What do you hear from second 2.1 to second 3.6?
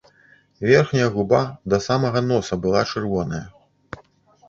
носа была чырвоная.